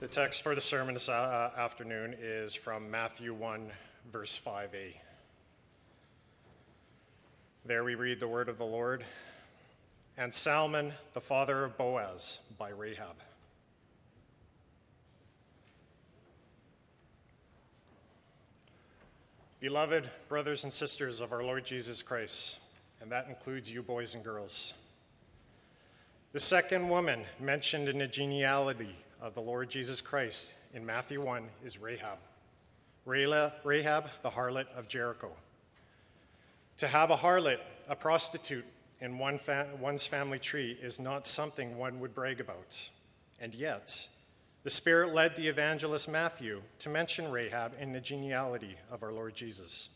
[0.00, 3.72] The text for the sermon this uh, afternoon is from Matthew 1,
[4.12, 4.94] verse 5a.
[7.64, 9.04] There we read the word of the Lord.
[10.16, 13.16] And Salmon, the father of Boaz, by Rahab.
[19.58, 22.60] Beloved brothers and sisters of our Lord Jesus Christ,
[23.00, 24.74] and that includes you boys and girls.
[26.32, 31.44] The second woman mentioned in the genealogy of the Lord Jesus Christ in Matthew 1
[31.64, 32.18] is Rahab.
[33.04, 35.32] Rahab, the harlot of Jericho.
[36.78, 37.58] To have a harlot,
[37.88, 38.64] a prostitute,
[39.00, 42.90] in one fa- one's family tree is not something one would brag about.
[43.40, 44.08] And yet,
[44.64, 49.34] the Spirit led the evangelist Matthew to mention Rahab in the genealogy of our Lord
[49.34, 49.90] Jesus.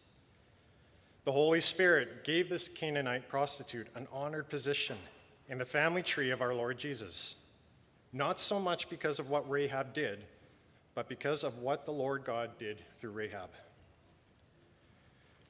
[1.25, 4.97] The Holy Spirit gave this Canaanite prostitute an honored position
[5.49, 7.42] in the family tree of our Lord Jesus
[8.13, 10.25] not so much because of what Rahab did,
[10.95, 13.51] but because of what the Lord God did through Rahab.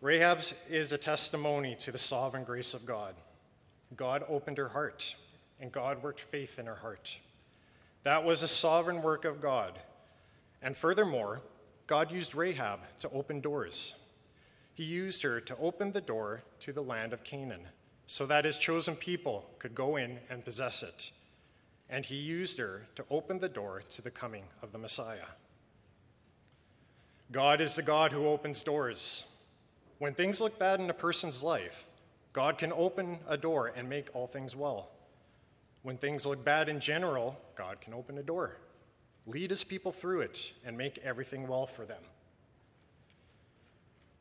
[0.00, 3.14] Rahab is a testimony to the sovereign grace of God.
[3.96, 5.16] God opened her heart,
[5.60, 7.18] and God worked faith in her heart.
[8.04, 9.78] That was a sovereign work of God.
[10.60, 11.42] And furthermore,
[11.86, 13.96] God used Rahab to open doors.
[14.74, 17.68] He used her to open the door to the land of Canaan
[18.06, 21.10] so that his chosen people could go in and possess it
[21.92, 25.28] and he used her to open the door to the coming of the Messiah.
[27.30, 29.26] God is the God who opens doors.
[29.98, 31.86] When things look bad in a person's life,
[32.32, 34.88] God can open a door and make all things well.
[35.82, 38.56] When things look bad in general, God can open a door,
[39.26, 42.02] lead his people through it, and make everything well for them.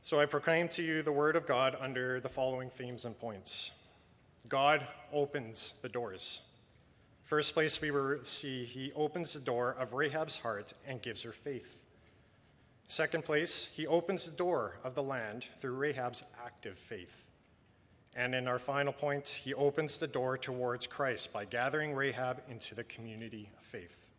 [0.01, 3.71] So I proclaim to you the word of God under the following themes and points
[4.49, 6.41] God opens the doors.
[7.31, 7.93] First place we
[8.23, 11.85] see, he opens the door of Rahab's heart and gives her faith.
[12.89, 17.23] Second place, he opens the door of the land through Rahab's active faith.
[18.17, 22.75] And in our final point, he opens the door towards Christ by gathering Rahab into
[22.75, 24.09] the community of faith.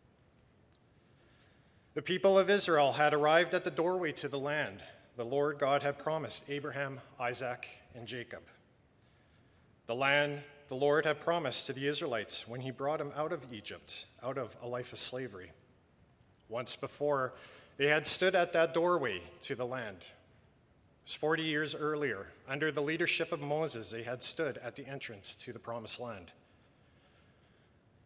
[1.93, 4.79] The people of Israel had arrived at the doorway to the land
[5.17, 8.41] the Lord God had promised Abraham, Isaac, and Jacob.
[9.85, 13.53] The land the Lord had promised to the Israelites when he brought them out of
[13.53, 15.51] Egypt, out of a life of slavery.
[16.49, 17.33] Once before,
[17.77, 19.97] they had stood at that doorway to the land.
[19.99, 24.87] It was 40 years earlier, under the leadership of Moses, they had stood at the
[24.87, 26.31] entrance to the promised land.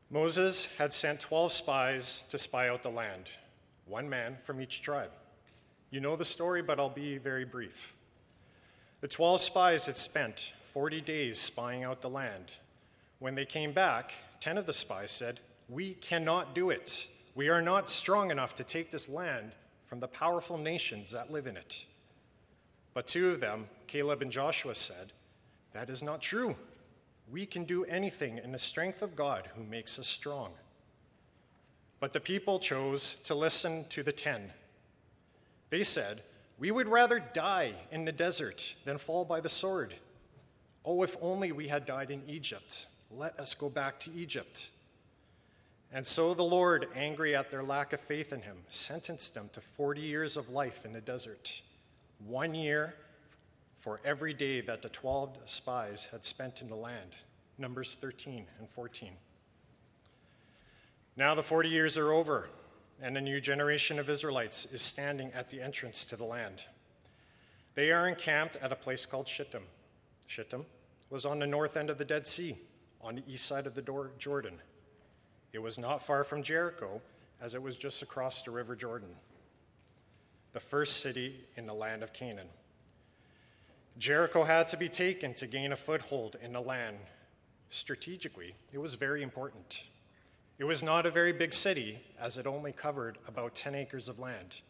[0.09, 3.29] Moses had sent 12 spies to spy out the land,
[3.85, 5.11] one man from each tribe.
[5.91, 7.93] You know the story, but I'll be very brief.
[9.01, 12.51] The 12 spies had spent 40 days spying out the land.
[13.19, 15.39] When they came back, 10 of the spies said,
[15.69, 17.07] We cannot do it.
[17.35, 19.53] We are not strong enough to take this land
[19.85, 21.85] from the powerful nations that live in it.
[22.93, 25.13] But two of them, Caleb and Joshua, said,
[25.73, 26.55] That is not true.
[27.31, 30.51] We can do anything in the strength of God who makes us strong.
[31.99, 34.51] But the people chose to listen to the ten.
[35.69, 36.21] They said,
[36.59, 39.95] We would rather die in the desert than fall by the sword.
[40.89, 42.87] Oh, if only we had died in Egypt.
[43.11, 44.71] Let us go back to Egypt.
[45.91, 49.59] And so the Lord, angry at their lack of faith in him, sentenced them to
[49.59, 51.61] 40 years of life in the desert,
[52.25, 52.95] one year
[53.77, 57.11] for every day that the 12 spies had spent in the land.
[57.57, 59.11] Numbers 13 and 14.
[61.17, 62.47] Now the 40 years are over,
[63.01, 66.63] and a new generation of Israelites is standing at the entrance to the land.
[67.75, 69.63] They are encamped at a place called Shittim.
[70.27, 70.65] Shittim
[71.09, 72.57] was on the north end of the Dead Sea,
[73.01, 74.55] on the east side of the Jordan.
[75.53, 77.01] It was not far from Jericho,
[77.41, 79.09] as it was just across the River Jordan,
[80.53, 82.47] the first city in the land of Canaan.
[83.97, 86.97] Jericho had to be taken to gain a foothold in the land.
[87.69, 89.83] Strategically, it was very important.
[90.59, 94.19] It was not a very big city, as it only covered about 10 acres of
[94.19, 94.61] land,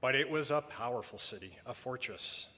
[0.00, 2.48] but it was a powerful city, a fortress.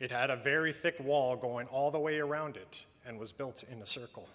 [0.00, 3.64] It had a very thick wall going all the way around it and was built
[3.70, 4.28] in a circle.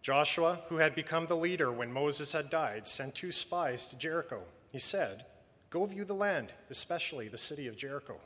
[0.00, 4.42] Joshua, who had become the leader when Moses had died, sent two spies to Jericho.
[4.72, 5.26] He said,
[5.70, 8.16] Go view the land, especially the city of Jericho.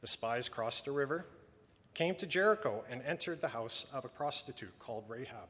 [0.00, 1.26] The spies crossed the river,
[1.94, 5.48] came to Jericho, and entered the house of a prostitute called Rahab.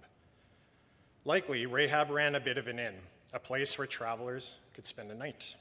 [1.24, 2.94] Likely, Rahab ran a bit of an inn,
[3.32, 5.54] a place where travelers could spend a night.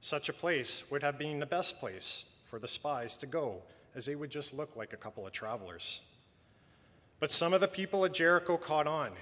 [0.00, 3.62] Such a place would have been the best place for the spies to go,
[3.94, 6.00] as they would just look like a couple of travelers.
[7.20, 9.12] But some of the people at Jericho caught on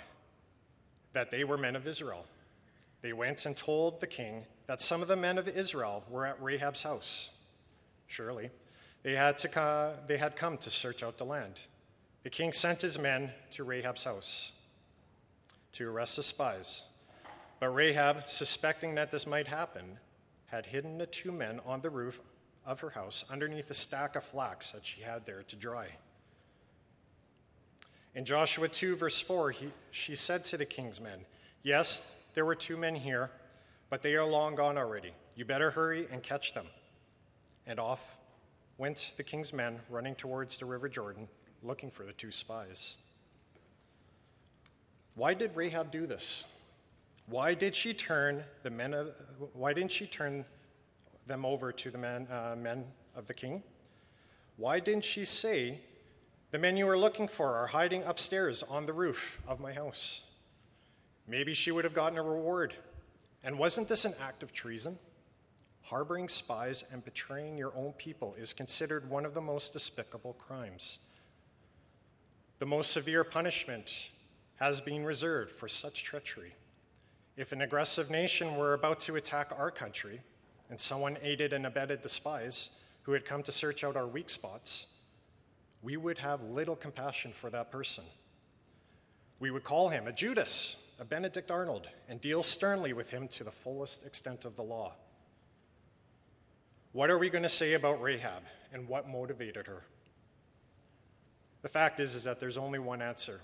[1.12, 2.26] that they were men of Israel.
[3.02, 6.40] they went and told the king that some of the men of Israel were at
[6.42, 7.30] Rahab's house.
[8.06, 8.50] Surely,
[9.02, 11.60] they had, to, they had come to search out the land.
[12.22, 14.52] The king sent his men to Rahab's house
[15.72, 16.84] to arrest the spies.
[17.60, 19.98] But Rahab, suspecting that this might happen,
[20.46, 22.20] had hidden the two men on the roof
[22.66, 25.86] of her house underneath a stack of flax that she had there to dry.
[28.14, 31.20] In Joshua 2, verse 4, he, she said to the king's men,
[31.62, 33.30] Yes, there were two men here,
[33.88, 35.12] but they are long gone already.
[35.34, 36.66] You better hurry and catch them.
[37.66, 38.16] And off
[38.78, 41.28] went the king's men running towards the river Jordan
[41.62, 42.96] looking for the two spies.
[45.14, 46.44] Why did Rahab do this?
[47.26, 49.14] Why did she turn the men of,
[49.52, 50.44] why didn't she turn
[51.26, 52.84] them over to the men, uh, men
[53.14, 53.62] of the king?
[54.56, 55.80] Why didn't she say,
[56.50, 60.30] The men you are looking for are hiding upstairs on the roof of my house?
[61.28, 62.74] Maybe she would have gotten a reward.
[63.42, 64.98] And wasn't this an act of treason?
[65.82, 71.00] Harboring spies and betraying your own people is considered one of the most despicable crimes.
[72.58, 74.10] The most severe punishment
[74.56, 76.54] has been reserved for such treachery.
[77.36, 80.20] If an aggressive nation were about to attack our country
[80.70, 84.28] and someone aided and abetted the spies who had come to search out our weak
[84.28, 84.88] spots,
[85.82, 88.04] we would have little compassion for that person.
[89.38, 93.44] We would call him a Judas, a Benedict Arnold, and deal sternly with him to
[93.44, 94.94] the fullest extent of the law.
[96.92, 98.42] What are we going to say about Rahab
[98.72, 99.82] and what motivated her?
[101.62, 103.40] The fact is, is that there's only one answer.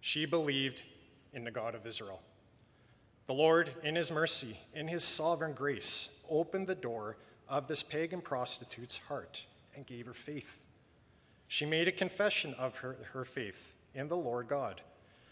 [0.00, 0.82] She believed
[1.32, 2.22] in the God of Israel.
[3.28, 8.22] The Lord, in his mercy, in his sovereign grace, opened the door of this pagan
[8.22, 9.44] prostitute's heart
[9.76, 10.58] and gave her faith.
[11.46, 14.80] She made a confession of her, her faith in the Lord God.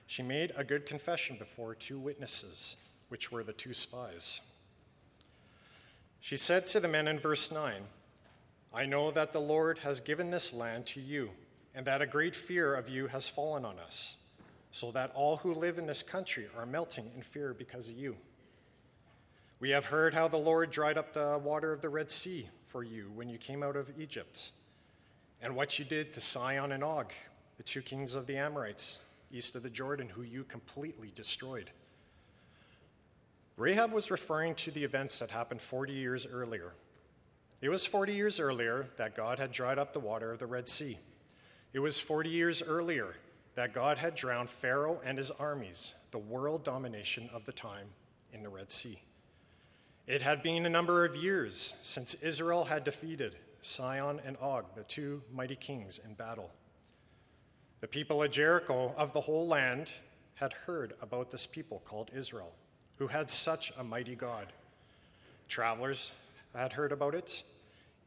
[0.06, 2.76] She made a good confession before two witnesses,
[3.08, 4.42] which were the two spies.
[6.20, 7.82] She said to the men in verse 9,
[8.74, 11.30] I know that the Lord has given this land to you
[11.74, 14.18] and that a great fear of you has fallen on us,
[14.76, 18.14] so that all who live in this country are melting in fear because of you.
[19.58, 22.84] We have heard how the Lord dried up the water of the Red Sea for
[22.84, 24.52] you when you came out of Egypt,
[25.40, 27.10] and what you did to Sihon and Og,
[27.56, 29.00] the two kings of the Amorites
[29.32, 31.70] east of the Jordan, who you completely destroyed.
[33.56, 36.74] Rahab was referring to the events that happened 40 years earlier.
[37.62, 40.68] It was 40 years earlier that God had dried up the water of the Red
[40.68, 40.98] Sea.
[41.72, 43.14] It was 40 years earlier
[43.56, 47.88] that God had drowned Pharaoh and his armies, the world domination of the time,
[48.32, 48.98] in the Red Sea.
[50.06, 54.84] It had been a number of years since Israel had defeated Sihon and Og, the
[54.84, 56.52] two mighty kings, in battle.
[57.80, 59.90] The people of Jericho, of the whole land,
[60.34, 62.52] had heard about this people called Israel,
[62.98, 64.52] who had such a mighty God.
[65.48, 66.12] Travelers
[66.54, 67.42] had heard about it,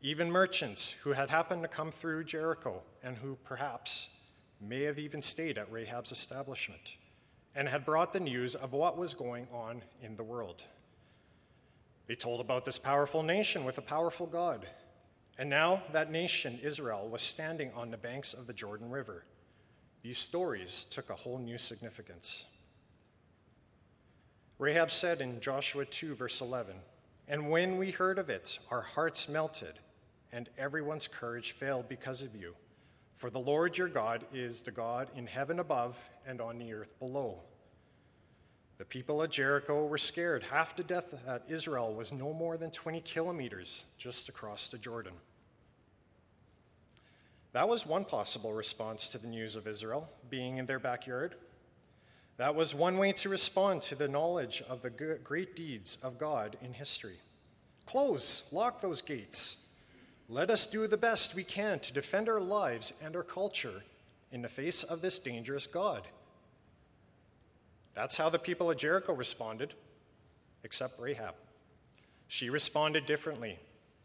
[0.01, 4.18] even merchants who had happened to come through Jericho and who perhaps
[4.61, 6.95] may have even stayed at Rahab's establishment
[7.55, 10.63] and had brought the news of what was going on in the world.
[12.07, 14.65] They told about this powerful nation with a powerful God.
[15.37, 19.23] And now that nation, Israel, was standing on the banks of the Jordan River.
[20.01, 22.45] These stories took a whole new significance.
[24.57, 26.75] Rahab said in Joshua 2, verse 11,
[27.27, 29.79] And when we heard of it, our hearts melted
[30.31, 32.55] and everyone's courage failed because of you.
[33.19, 36.97] For the Lord your God is the God in heaven above and on the earth
[36.99, 37.41] below.
[38.77, 42.71] The people at Jericho were scared half to death that Israel was no more than
[42.71, 45.11] 20 kilometers just across the Jordan.
[47.51, 51.35] That was one possible response to the news of Israel being in their backyard.
[52.37, 56.55] That was one way to respond to the knowledge of the great deeds of God
[56.61, 57.17] in history.
[57.85, 59.68] Close, lock those gates.
[60.31, 63.83] Let us do the best we can to defend our lives and our culture
[64.31, 66.07] in the face of this dangerous God.
[67.95, 69.73] That's how the people of Jericho responded,
[70.63, 71.33] except Rahab.
[72.27, 73.57] She responded differently.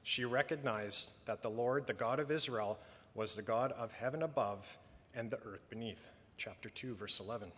[0.02, 2.78] She recognized that the Lord, the God of Israel,
[3.14, 4.78] was the God of heaven above
[5.14, 6.08] and the earth beneath.
[6.38, 7.52] Chapter 2, verse 11.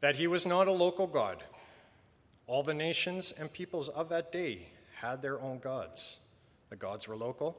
[0.00, 1.42] That he was not a local God.
[2.46, 4.68] All the nations and peoples of that day
[5.00, 6.20] had their own gods.
[6.74, 7.56] The gods were local,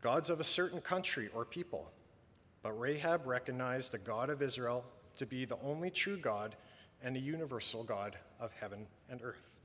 [0.00, 1.90] gods of a certain country or people.
[2.62, 4.82] But Rahab recognized the God of Israel
[5.18, 6.56] to be the only true God
[7.02, 9.56] and the universal God of heaven and earth.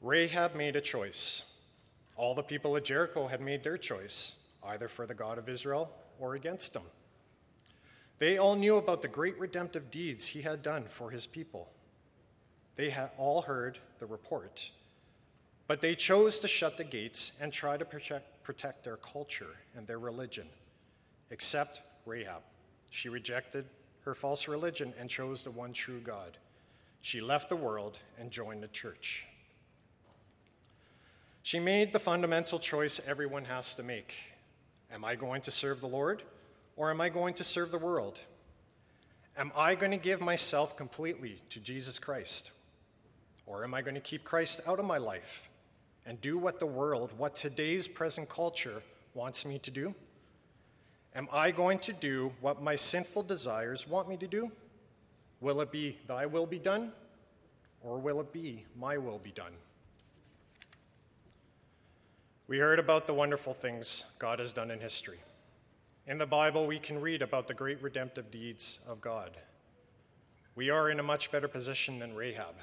[0.00, 1.60] Rahab made a choice.
[2.16, 5.92] All the people of Jericho had made their choice, either for the God of Israel
[6.18, 6.82] or against him.
[8.18, 11.70] They all knew about the great redemptive deeds he had done for his people.
[12.74, 14.72] They had all heard the report.
[15.68, 19.98] But they chose to shut the gates and try to protect, their culture and their
[19.98, 20.46] religion,
[21.30, 22.42] except Rahab.
[22.90, 23.66] She rejected
[24.06, 26.38] her false religion and chose the one true God.
[27.02, 29.26] She left the world and joined the church.
[31.42, 34.14] She made the fundamental choice everyone has to make
[34.90, 36.22] Am I going to serve the Lord
[36.76, 38.20] or am I going to serve the world?
[39.36, 42.52] Am I going to give myself completely to Jesus Christ?
[43.44, 45.48] Or am I going to keep Christ out of my life
[46.08, 49.94] and do what the world, what today's present culture wants me to do?
[51.14, 54.50] Am I going to do what my sinful desires want me to do?
[55.42, 56.92] Will it be thy will be done?
[57.82, 59.52] Or will it be my will be done?
[62.46, 65.18] We heard about the wonderful things God has done in history.
[66.06, 69.32] In the Bible, we can read about the great redemptive deeds of God.
[70.54, 72.54] We are in a much better position than Rahab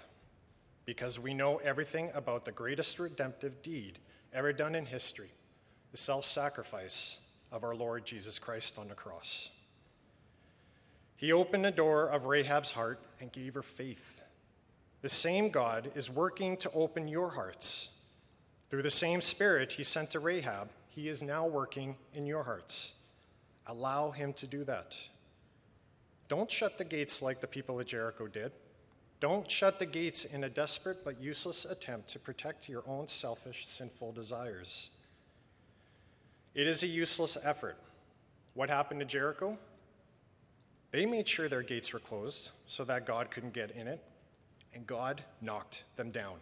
[0.85, 3.99] because we know everything about the greatest redemptive deed
[4.33, 5.29] ever done in history
[5.91, 9.51] the self sacrifice of our Lord Jesus Christ on the cross.
[11.15, 14.21] He opened the door of Rahab's heart and gave her faith.
[15.01, 17.95] The same God is working to open your hearts
[18.69, 22.95] through the same Spirit he sent to Rahab, he is now working in your hearts.
[23.67, 24.97] Allow him to do that.
[26.27, 28.51] Don't shut the gates like the people of Jericho did.
[29.19, 33.65] Don't shut the gates in a desperate but useless attempt to protect your own selfish,
[33.67, 34.91] sinful desires.
[36.53, 37.77] It is a useless effort.
[38.53, 39.57] What happened to Jericho?
[40.91, 44.01] They made sure their gates were closed so that God couldn't get in it,
[44.73, 46.37] and God knocked them down.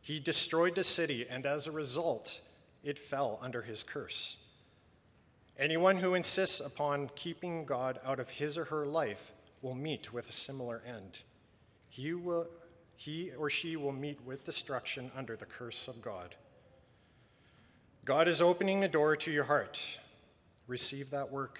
[0.00, 2.40] He destroyed the city, and as a result,
[2.82, 4.38] it fell under his curse.
[5.58, 10.30] Anyone who insists upon keeping God out of his or her life will meet with
[10.30, 11.20] a similar end.
[11.90, 12.46] He, will,
[12.96, 16.36] he or she will meet with destruction under the curse of God.
[18.04, 19.98] God is opening the door to your heart.
[20.66, 21.58] Receive that work.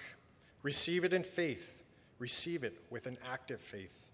[0.63, 1.83] Receive it in faith.
[2.17, 4.05] Receive it with an active faith,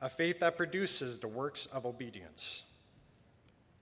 [0.00, 2.64] a faith that produces the works of obedience.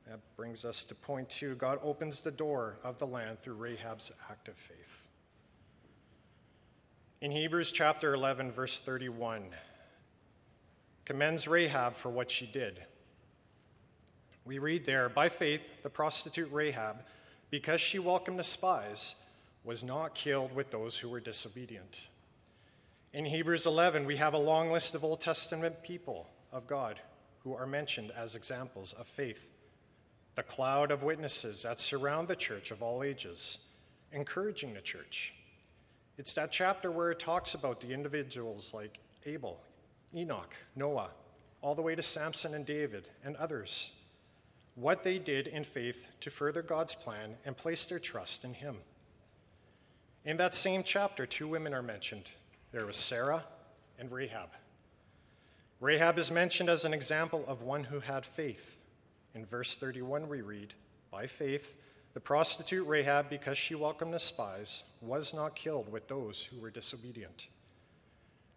[0.08, 4.12] That brings us to point two God opens the door of the land through Rahab's
[4.30, 5.06] act of faith.
[7.20, 9.44] In Hebrews chapter 11, verse 31,
[11.06, 12.82] commends Rahab for what she did.
[14.44, 16.98] We read there, by faith, the prostitute Rahab,
[17.48, 19.14] because she welcomed the spies,
[19.64, 22.08] was not killed with those who were disobedient.
[23.12, 27.00] In Hebrews 11, we have a long list of Old Testament people of God
[27.42, 29.48] who are mentioned as examples of faith
[30.34, 33.58] the cloud of witnesses that surround the church of all ages,
[34.12, 35.32] encouraging the church.
[36.18, 39.58] It's that chapter where it talks about the individuals like Abel,
[40.14, 41.10] Enoch, Noah,
[41.62, 43.92] all the way to Samson and David and others,
[44.74, 48.76] what they did in faith to further God's plan and place their trust in Him.
[50.24, 52.24] In that same chapter, two women are mentioned.
[52.72, 53.44] There was Sarah
[53.98, 54.50] and Rahab.
[55.80, 58.76] Rahab is mentioned as an example of one who had faith
[59.36, 60.72] in verse 31, we read,
[61.10, 61.76] By faith,
[62.14, 66.70] the prostitute Rahab, because she welcomed the spies, was not killed with those who were
[66.70, 67.46] disobedient.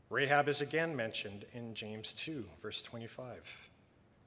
[0.09, 3.69] Rahab is again mentioned in James 2, verse 25.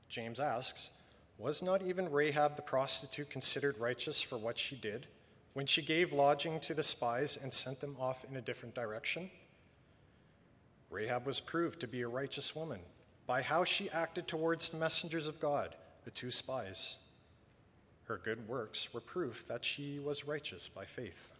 [0.08, 0.92] James asks,
[1.38, 5.08] Was not even Rahab the prostitute considered righteous for what she did
[5.54, 9.28] when she gave lodging to the spies and sent them off in a different direction?
[10.88, 12.80] Rahab was proved to be a righteous woman
[13.26, 15.74] by how she acted towards the messengers of God
[16.04, 16.98] the two spies.
[18.04, 21.31] Her good works were proof that she was righteous by faith.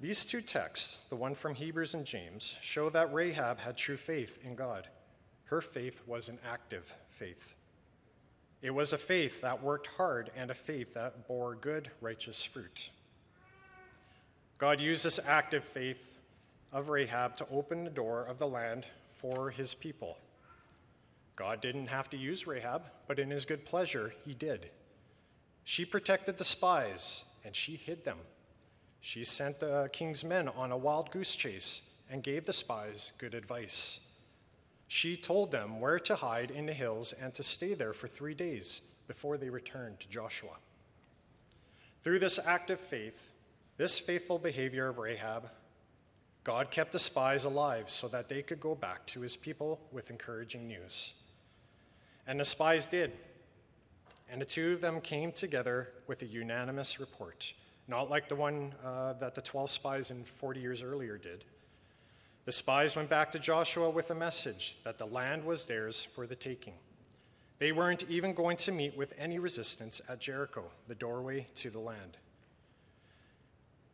[0.00, 4.38] These two texts, the one from Hebrews and James, show that Rahab had true faith
[4.42, 4.88] in God.
[5.44, 7.54] Her faith was an active faith.
[8.62, 12.88] It was a faith that worked hard and a faith that bore good, righteous fruit.
[14.56, 16.18] God used this active faith
[16.72, 20.16] of Rahab to open the door of the land for his people.
[21.36, 24.70] God didn't have to use Rahab, but in his good pleasure, he did.
[25.64, 28.18] She protected the spies, and she hid them.
[29.00, 33.34] She sent the king's men on a wild goose chase and gave the spies good
[33.34, 34.08] advice.
[34.88, 38.34] She told them where to hide in the hills and to stay there for three
[38.34, 40.56] days before they returned to Joshua.
[42.00, 43.30] Through this act of faith,
[43.76, 45.48] this faithful behavior of Rahab,
[46.44, 50.10] God kept the spies alive so that they could go back to his people with
[50.10, 51.14] encouraging news.
[52.26, 53.12] And the spies did.
[54.30, 57.52] And the two of them came together with a unanimous report,
[57.90, 61.44] not like the one uh, that the 12 spies in 40 years earlier did.
[62.46, 66.26] The spies went back to Joshua with a message that the land was theirs for
[66.26, 66.74] the taking.
[67.58, 71.78] They weren't even going to meet with any resistance at Jericho, the doorway to the
[71.78, 72.16] land.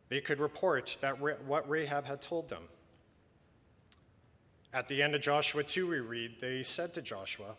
[0.09, 2.63] They could report that what Rahab had told them.
[4.73, 7.55] At the end of Joshua 2, we read, They said to Joshua,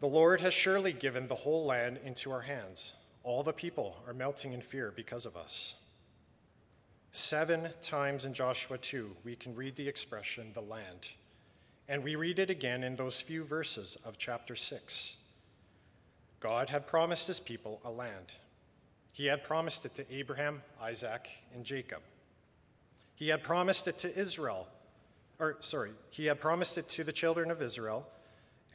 [0.00, 2.94] The Lord has surely given the whole land into our hands.
[3.22, 5.76] All the people are melting in fear because of us.
[7.12, 11.10] Seven times in Joshua 2, we can read the expression, the land.
[11.88, 15.16] And we read it again in those few verses of chapter 6.
[16.40, 18.32] God had promised his people a land.
[19.12, 22.02] He had promised it to Abraham, Isaac, and Jacob.
[23.14, 24.68] He had promised it to Israel,
[25.40, 28.06] or sorry, he had promised it to the children of Israel,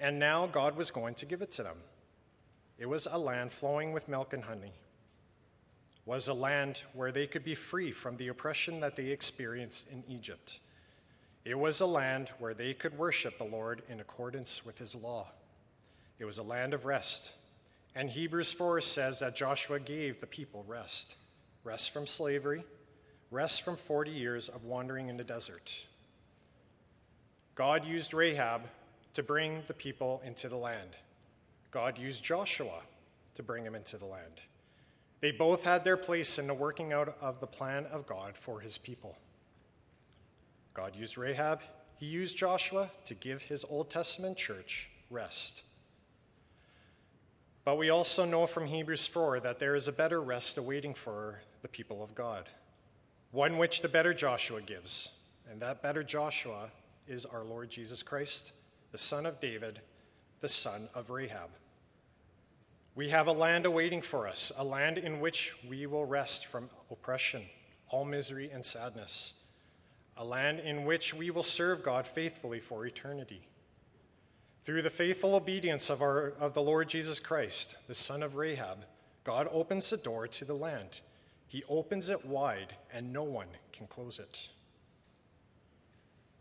[0.01, 1.77] and now God was going to give it to them.
[2.83, 4.73] It was a land flowing with milk and honey
[6.05, 10.03] was a land where they could be free from the oppression that they experienced in
[10.09, 10.59] Egypt.
[11.45, 15.27] It was a land where they could worship the Lord in accordance with his law.
[16.19, 17.31] It was a land of rest.
[17.95, 21.15] And Hebrews 4 says that Joshua gave the people rest
[21.63, 22.65] rest from slavery,
[23.31, 25.85] rest from 40 years of wandering in the desert.
[27.55, 28.63] God used Rahab
[29.13, 30.97] to bring the people into the land.
[31.73, 32.83] God used Joshua
[33.33, 34.41] to bring him into the land.
[35.21, 38.59] They both had their place in the working out of the plan of God for
[38.59, 39.17] his people.
[40.75, 41.61] God used Rahab,
[41.95, 45.63] he used Joshua to give his Old Testament church rest.
[47.65, 51.41] But we also know from Hebrews 4 that there is a better rest awaiting for
[51.63, 52.49] the people of God,
[53.31, 55.21] one which the better Joshua gives.
[55.49, 56.69] And that better Joshua
[57.07, 58.53] is our Lord Jesus Christ,
[58.91, 59.79] the son of David,
[60.39, 61.49] the son of Rahab.
[62.95, 66.69] We have a land awaiting for us, a land in which we will rest from
[66.91, 67.43] oppression,
[67.89, 69.33] all misery, and sadness,
[70.15, 73.47] a land in which we will serve God faithfully for eternity.
[74.61, 78.85] Through the faithful obedience of, our, of the Lord Jesus Christ, the son of Rahab,
[79.23, 80.99] God opens the door to the land.
[81.47, 84.49] He opens it wide, and no one can close it.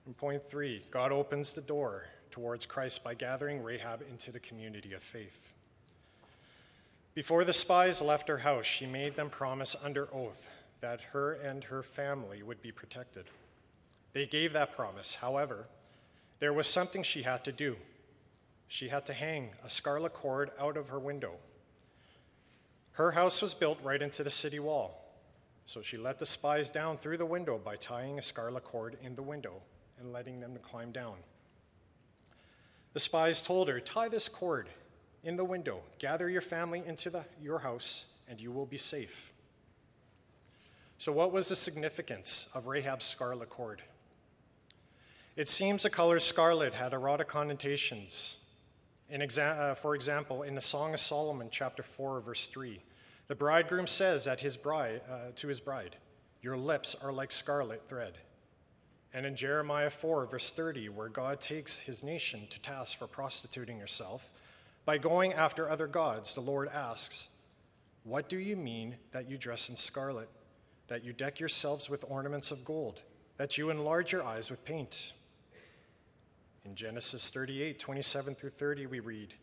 [0.05, 4.93] And point three God opens the door towards Christ by gathering Rahab into the community
[4.93, 5.52] of faith.
[7.14, 10.48] Before the spies left her house, she made them promise under oath
[10.81, 13.27] that her and her family would be protected.
[14.14, 15.16] They gave that promise.
[15.16, 15.66] However,
[16.40, 17.77] there was something she had to do.
[18.66, 21.35] She had to hang a scarlet cord out of her window.
[22.92, 25.14] Her house was built right into the city wall,
[25.66, 29.14] so she let the spies down through the window by tying a scarlet cord in
[29.14, 29.62] the window
[30.01, 31.16] and letting them climb down.
[32.94, 34.68] The spies told her, Tie this cord
[35.25, 39.33] in the window, gather your family into the, your house, and you will be safe.
[40.99, 43.83] So, what was the significance of Rahab's scarlet cord?
[45.35, 48.39] It seems the color scarlet had erotic connotations.
[49.11, 52.81] Exa- uh, for example, in the Song of Solomon, chapter 4, verse 3,
[53.29, 55.97] the bridegroom says that his bride, uh, to his bride,
[56.41, 58.19] Your lips are like scarlet thread.
[59.15, 63.79] And in Jeremiah 4, verse 30, where God takes his nation to task for prostituting
[63.79, 64.31] herself,
[64.85, 67.29] by going after other gods, the Lord asks,
[68.05, 70.29] What do you mean that you dress in scarlet,
[70.88, 73.03] that you deck yourselves with ornaments of gold,
[73.37, 75.12] that you enlarge your eyes with paint?
[76.64, 79.35] In Genesis 38, 27 through 30, we read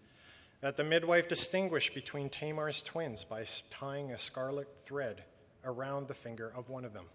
[0.62, 5.24] that the midwife distinguished between Tamar's twins by tying a scarlet thread
[5.64, 7.06] around the finger of one of them.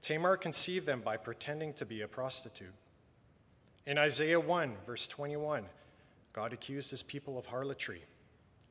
[0.00, 2.74] Tamar conceived them by pretending to be a prostitute.
[3.86, 5.64] In Isaiah 1, verse 21,
[6.32, 8.02] God accused his people of harlotry.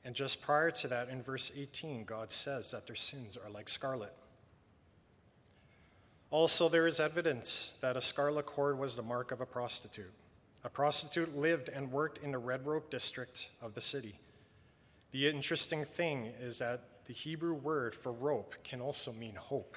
[0.04, 3.70] And just prior to that, in verse 18, God says that their sins are like
[3.70, 4.14] scarlet.
[6.32, 10.14] Also, there is evidence that a scarlet cord was the mark of a prostitute.
[10.64, 14.16] A prostitute lived and worked in the red rope district of the city.
[15.12, 19.76] The interesting thing is that the Hebrew word for rope can also mean hope.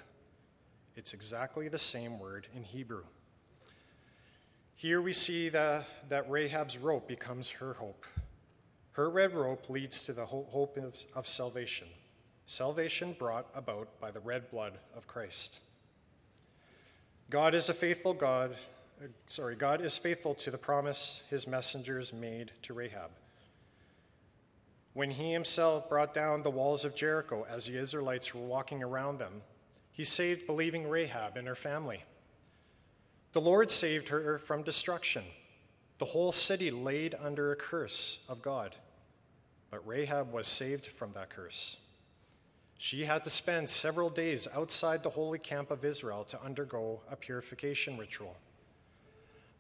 [0.95, 3.05] It's exactly the same word in Hebrew.
[4.77, 8.05] Here we see that, that Rahab's rope becomes her hope.
[8.93, 11.89] Her red rope leads to the hope of, of salvation,
[12.47, 15.61] salvation brought about by the red blood of Christ.
[17.31, 18.55] God is a faithful God.
[19.03, 23.11] Uh, sorry, God is faithful to the promise his messengers made to Rahab.
[24.93, 29.19] When he himself brought down the walls of Jericho as the Israelites were walking around
[29.19, 29.43] them,
[29.91, 32.05] he saved believing Rahab and her family.
[33.35, 35.25] The Lord saved her from destruction,
[35.99, 38.77] the whole city laid under a curse of God.
[39.73, 41.79] But Rahab was saved from that curse.
[42.79, 47.17] She had to spend several days outside the holy camp of Israel to undergo a
[47.17, 48.37] purification ritual.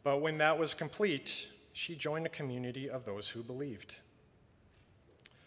[0.04, 3.96] But when that was complete, she joined a community of those who believed.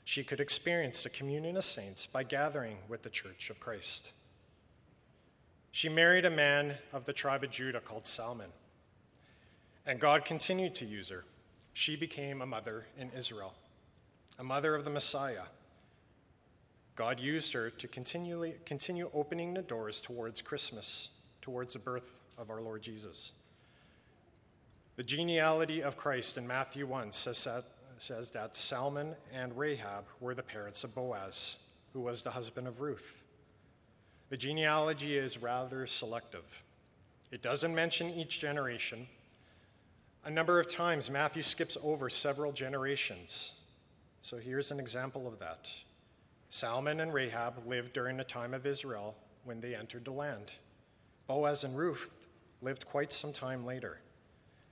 [0.04, 4.12] She could experience the communion of saints by gathering with the church of Christ.
[5.78, 8.50] She married a man of the tribe of Judah called Salmon,
[9.86, 11.24] and God continued to use her.
[11.72, 13.54] She became a mother in Israel,
[14.40, 15.44] a mother of the Messiah.
[16.96, 21.12] God used her to continually continue opening the doors towards Christmas,
[21.44, 23.34] towards the birth of our Lord Jesus.
[24.96, 27.66] The genealogy of Christ in Matthew 1 says that,
[28.00, 31.60] says that Salmon and Rahab were the parents of Boaz,
[31.94, 33.22] who was the husband of Ruth.
[34.30, 36.64] The genealogy is rather selective.
[37.32, 39.08] It doesn't mention each generation.
[40.26, 43.62] A number of times, Matthew skips over several generations.
[44.22, 45.70] So here's an example of that.
[46.50, 50.54] Salmon and Rahab lived during the time of Israel when they entered the land.
[51.28, 52.10] Boaz and Ruth
[52.62, 54.00] lived quite some time later.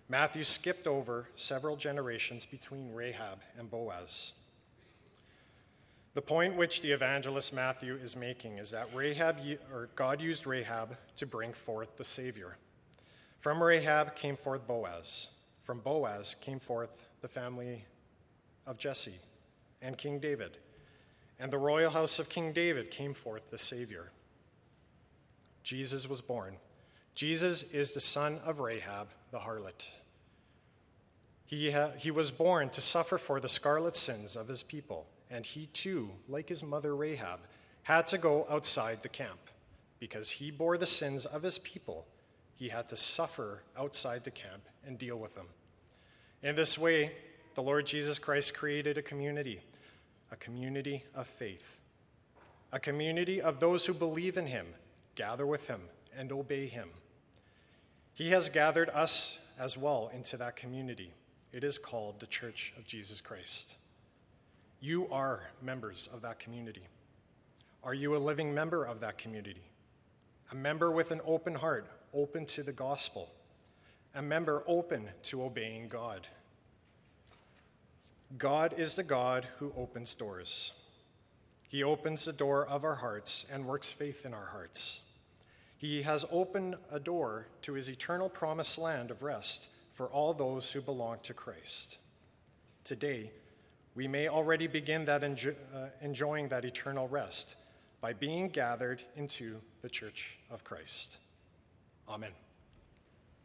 [0.07, 4.33] Matthew skipped over several generations between Rahab and Boaz.
[6.15, 9.35] The point which the evangelist Matthew is making is that Rahab,
[9.71, 12.55] or God used Rahab to bring forth the Savior.
[13.37, 15.27] From Rahab came forth Boaz.
[15.61, 17.83] From Boaz came forth the family
[18.65, 19.19] of Jesse
[19.81, 20.57] and King David.
[21.37, 24.11] And the royal house of King David came forth the Savior.
[25.63, 26.55] Jesus was born.
[27.13, 29.89] Jesus is the son of Rahab the harlot.
[31.45, 35.45] He, ha- he was born to suffer for the scarlet sins of his people, and
[35.45, 37.39] he too, like his mother Rahab,
[37.83, 39.39] had to go outside the camp.
[39.99, 42.05] Because he bore the sins of his people,
[42.53, 45.47] he had to suffer outside the camp and deal with them.
[46.43, 47.11] In this way,
[47.55, 49.61] the Lord Jesus Christ created a community,
[50.31, 51.79] a community of faith,
[52.71, 54.67] a community of those who believe in him,
[55.15, 55.81] gather with him,
[56.15, 56.89] and obey him.
[58.13, 61.13] He has gathered us as well into that community.
[61.51, 63.77] It is called the Church of Jesus Christ.
[64.85, 66.83] You are members of that community.
[67.83, 69.63] Are you a living member of that community?
[70.51, 73.31] A member with an open heart, open to the gospel.
[74.13, 76.27] A member open to obeying God.
[78.37, 80.71] God is the God who opens doors.
[81.67, 85.01] He opens the door of our hearts and works faith in our hearts.
[85.75, 90.73] He has opened a door to his eternal promised land of rest for all those
[90.73, 91.97] who belong to Christ.
[92.83, 93.31] Today,
[93.95, 97.55] we may already begin that enjo- uh, enjoying that eternal rest
[98.01, 101.17] by being gathered into the church of Christ.
[102.07, 102.31] Amen.